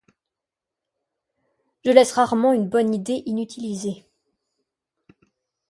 [1.85, 4.03] Je laisse rarement une bonne idée inutilisée.